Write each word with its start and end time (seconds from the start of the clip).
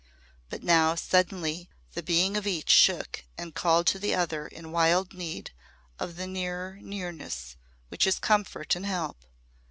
But 0.49 0.63
now 0.63 0.95
suddenly 0.95 1.69
the 1.93 2.01
being 2.01 2.35
of 2.35 2.47
each 2.47 2.71
shook 2.71 3.23
and 3.37 3.53
called 3.53 3.85
to 3.85 3.99
the 3.99 4.15
other 4.15 4.47
in 4.47 4.71
wild 4.71 5.13
need 5.13 5.51
of 5.99 6.15
the 6.15 6.25
nearer 6.25 6.79
nearness 6.81 7.55
which 7.89 8.07
is 8.07 8.17
comfort 8.17 8.75
and 8.75 8.87
help. 8.87 9.23